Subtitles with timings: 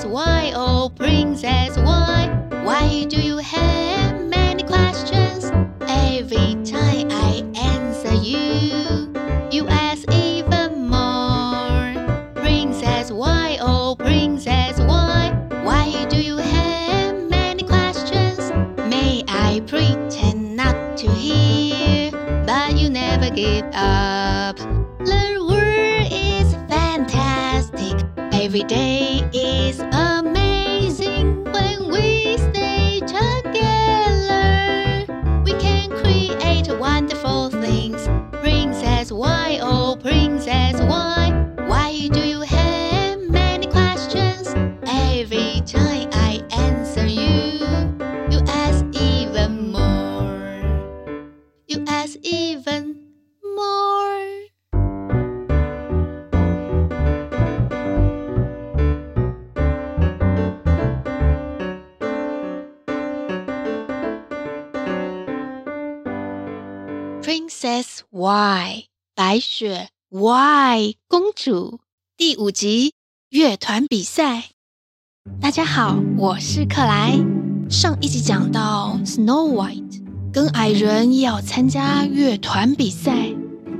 [0.00, 2.28] Princess, why, oh princess, why?
[2.64, 3.89] Why do you have
[28.40, 31.44] Every day is amazing
[67.62, 68.04] S.
[68.08, 68.84] Y.
[69.14, 70.94] 白雪，Y.
[71.06, 71.80] 公主
[72.16, 72.94] 第五集
[73.28, 74.52] 乐团比赛。
[75.42, 77.18] 大家好，我是克莱。
[77.68, 80.02] 上一集讲到 Snow White
[80.32, 83.34] 跟矮人要参加乐团比赛，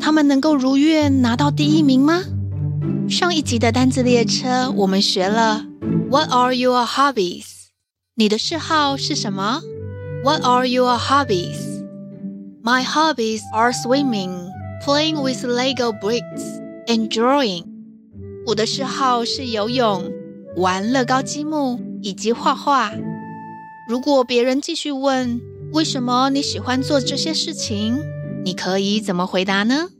[0.00, 2.22] 他们能够如愿拿到第一名吗？
[3.10, 5.66] 上一集的单字列车，我们学了
[6.08, 7.44] What are your hobbies？
[8.14, 9.60] 你的嗜好是什么
[10.24, 11.75] ？What are your hobbies？
[12.66, 14.50] My hobbies are swimming,
[14.84, 16.42] playing with Lego bricks,
[16.88, 17.62] and drawing.
[18.44, 20.10] 我的嗜好是游泳、
[20.56, 22.92] 玩乐高积木以及画画。
[23.88, 25.40] 如果别人继续问
[25.74, 28.02] 为什么你喜欢做这些事情，
[28.44, 29.90] 你可以怎么回答呢？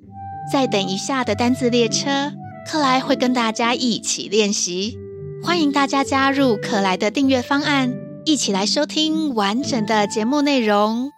[0.53, 2.33] 再等一下的单字列车，
[2.69, 4.98] 克莱会跟大家一起练习。
[5.41, 11.13] 欢迎大家加入克莱的订阅方案，一起来收听完整的节目内容。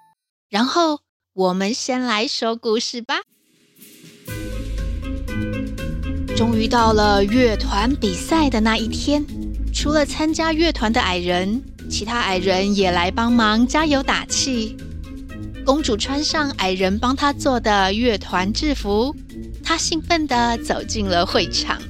[0.51, 0.99] 然后。
[1.39, 3.21] 我们先来说故事吧。
[6.37, 9.25] 终于到了乐团比赛的那一天，
[9.73, 14.77] 除了参加乐团的矮人，其他矮人也来帮忙加油打气。
[15.65, 19.15] 公主穿上矮人帮她做的乐团制服，
[19.63, 21.81] 她兴奋地走进了会场。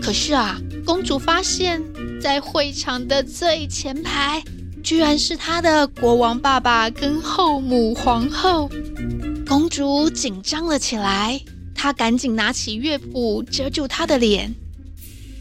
[0.00, 1.82] 可是啊，公主发现，
[2.22, 4.42] 在会场的最前排，
[4.84, 8.70] 居然是她的国王爸爸跟后母皇后。
[9.48, 11.40] 公主紧张了起来，
[11.74, 14.54] 她赶紧拿起乐谱遮住她的脸。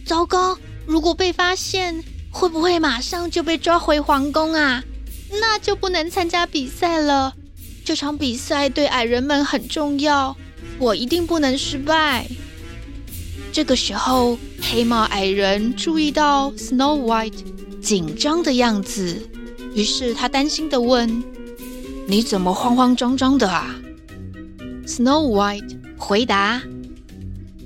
[0.06, 4.82] 糟糕，如果被发现，会不会马上就被抓回皇宫啊？
[5.42, 7.34] 那就不能参加比赛了。
[7.84, 10.38] 这场比赛对矮人们很重要，
[10.80, 12.26] 我一定不能失败。
[13.52, 17.44] 这个时候，黑帽矮人注意到 Snow White
[17.84, 19.22] 紧张的样子，
[19.76, 21.22] 于是他担心地问
[22.08, 23.76] ：“你怎么慌慌张张的啊？”
[24.88, 26.62] Snow White 回答：“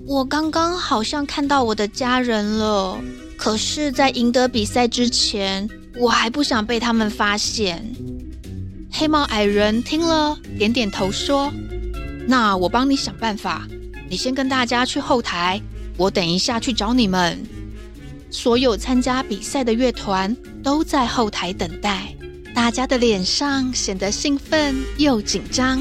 [0.07, 2.99] 我刚刚好像看到我的家人了，
[3.37, 5.69] 可是，在赢得比赛之前，
[5.99, 7.85] 我还不想被他们发现。”
[8.91, 11.53] 黑帽矮人听了，点点头说
[12.25, 13.67] ：“那我帮你想办法，
[14.09, 15.61] 你先跟大家去后台，
[15.95, 17.39] 我等一下去找你们。”
[18.29, 22.13] 所有参加比赛的乐团都在后台等待，
[22.53, 25.79] 大家的脸上显得兴奋又紧张。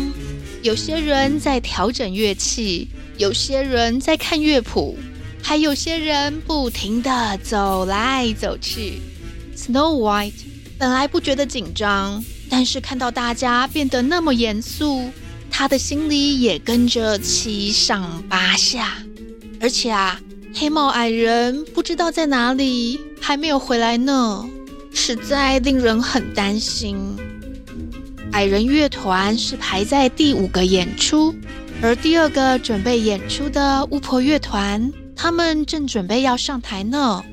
[0.62, 4.98] 有些人在调整乐器，有些人在看乐谱，
[5.42, 9.00] 还有些人不停地走来走去。
[9.56, 10.32] Snow White
[10.78, 15.10] 本来不觉得紧张，但是看到大家变得那么严肃，
[15.50, 18.98] 他的心里也跟着七上八下。
[19.60, 20.20] 而且啊，
[20.54, 24.48] 黑帽矮人不知道在哪里，还没有回来呢，
[24.92, 26.96] 实在令人很担心。
[28.32, 31.34] 矮人乐团是排在第五个演出，
[31.82, 37.24] 而第二个准备演出的巫婆乐团，他们正准备要上台呢。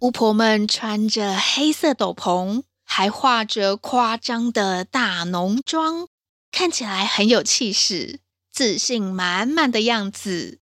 [0.00, 6.08] 巫婆们穿着黑色斗篷，还画着夸张的大浓妆，
[6.50, 8.20] 看起来很有气势、
[8.50, 10.58] 自信满满的样子。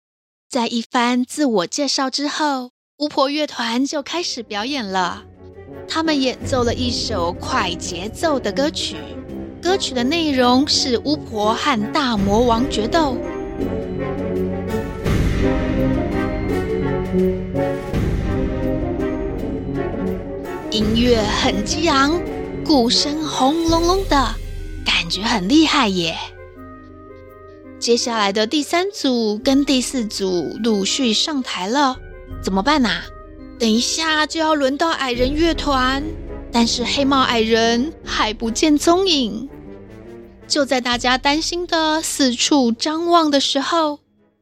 [0.50, 5.24] 在一番自我介绍之后，巫婆乐团就开始表演了。
[5.88, 8.96] 他们演奏了一首快节奏的歌曲。
[9.62, 13.16] 歌曲的内容是巫婆和大魔王决斗，
[20.72, 22.20] 音乐很激昂，
[22.66, 24.34] 鼓声轰隆隆的，
[24.84, 26.18] 感觉很厉害耶。
[27.80, 31.98] 接下来的第三组跟第四组陆续上台了，
[32.44, 33.06] 怎么办啊？
[33.58, 36.04] 等一下就要轮到矮人乐团，
[36.52, 39.50] 但是黑帽矮人还不见踪影。
[40.46, 44.02] 就在大家担心的四处张望的时候，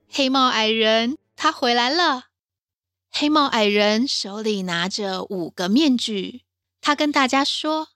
[0.09, 2.23] 黑帽矮人他回来了。
[3.11, 6.41] 黑帽矮人手里拿着五个面具，
[6.81, 7.89] 他跟大家说：“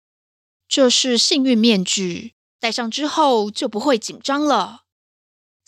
[0.68, 4.82] 这是幸运面具，戴上之后就不会紧张了。”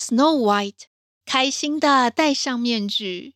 [0.01, 0.85] Snow White
[1.27, 3.35] 开心的戴上面具，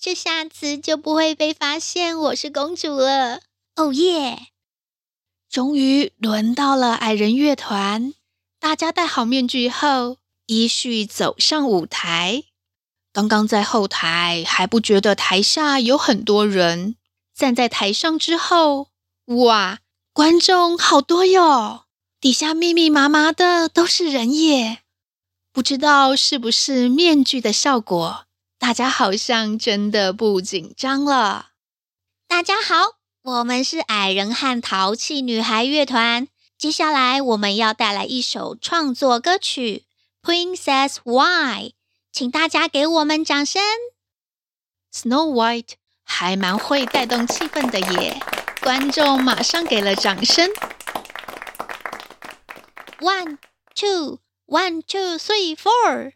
[0.00, 3.42] 这下子就不会被发现我是公主了。
[3.76, 4.48] 哦耶！
[5.50, 8.14] 终于轮到了矮人乐团，
[8.58, 12.44] 大家戴好面具后，依序走上舞台。
[13.12, 16.96] 刚刚在后台还不觉得台下有很多人，
[17.34, 18.88] 站在台上之后，
[19.26, 19.80] 哇，
[20.14, 21.84] 观众好多哟！
[22.18, 24.82] 底下密密麻麻的都是人耶，
[25.56, 28.26] 不知道是不是面具的效果，
[28.58, 31.52] 大家好像真的不紧张了。
[32.28, 39.84] 大家好，我们是矮人和淘气女孩乐团，接下来我们要带来一首创作歌曲
[40.30, 41.68] 《Princess Why》。
[42.12, 43.62] 请大家给我们掌声。
[44.92, 48.20] Snow White 还蛮会带动气氛的耶，
[48.60, 50.50] 观众马上给了掌声。
[53.00, 53.38] One,
[53.74, 54.18] two,
[54.48, 56.12] one, two, three, four。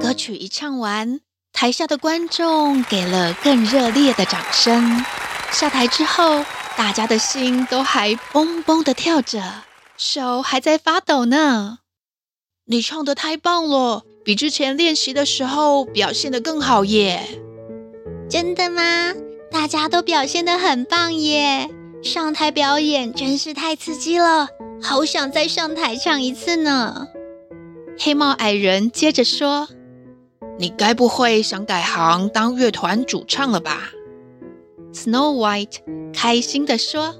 [0.00, 1.20] 歌曲一唱完。
[1.52, 5.04] 台下的观众给了更热烈的掌声。
[5.52, 6.44] 下台之后，
[6.76, 9.62] 大家的心都还蹦蹦的跳着，
[9.96, 11.78] 手还在发抖呢。
[12.66, 17.22] 你唱的太棒了，比之前练习的时候表现得更好耶！
[18.28, 19.14] 真的吗？
[19.50, 21.70] 大家都表现得很棒耶！
[22.02, 24.48] 上台表演真是太刺激了，
[24.82, 27.08] 好想再上台唱一次呢。
[27.98, 29.66] 黑帽矮人接着说。
[30.58, 33.88] 你该不会想改行当乐团主唱了吧
[34.92, 35.78] ？Snow White
[36.12, 37.14] 开心地说：“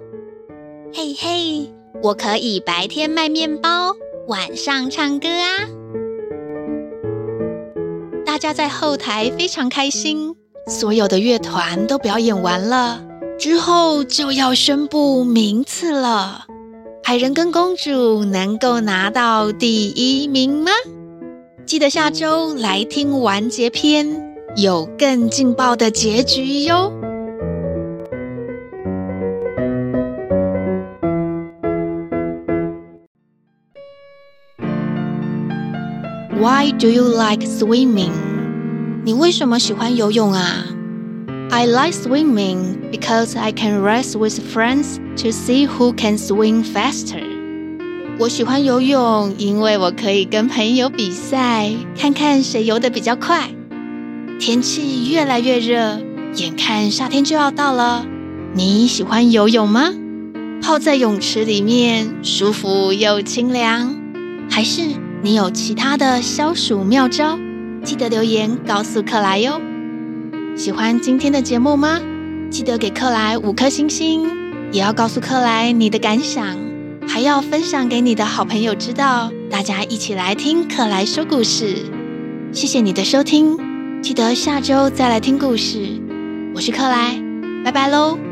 [0.92, 1.72] 嘿嘿，
[2.02, 3.94] 我可以白天卖面包，
[4.26, 5.70] 晚上唱歌啊！”
[8.38, 10.36] 大家在后台非常开心，
[10.68, 13.04] 所有的乐团都表演完了，
[13.36, 16.46] 之后就要宣布名次了。
[17.06, 20.70] 矮人跟公主能够拿到第一名吗？
[21.66, 24.06] 记得下周来听完结篇，
[24.54, 26.92] 有更劲爆的结局哟。
[36.40, 38.27] Why do you like swimming？
[39.04, 40.64] 你为什么喜欢游泳啊
[41.50, 47.22] ？I like swimming because I can race with friends to see who can swim faster.
[48.18, 53.50] 我喜欢游泳，因为我可以跟朋友比赛，看看谁游得比较快。
[54.40, 56.00] 天气越来越热，
[56.34, 58.04] 眼看夏天就要到了。
[58.54, 59.90] 你喜欢游泳吗？
[60.60, 63.96] 泡在泳池里面，舒服又清凉。
[64.50, 64.82] 还是
[65.22, 67.38] 你有其他的消暑妙招？
[67.84, 69.60] 记得留言告诉克莱哟。
[70.56, 72.00] 喜欢今天的节目吗？
[72.50, 74.26] 记得给克莱五颗星星，
[74.72, 76.56] 也要告诉克莱你的感想。
[77.06, 81.76] 还要分享给你的好朋友知道，大家一起来听克莱说故事。
[82.52, 83.58] 谢谢你的收听，
[84.02, 85.88] 记得下周再来听故事。
[86.54, 87.18] 我是克莱，
[87.64, 88.27] 拜拜喽。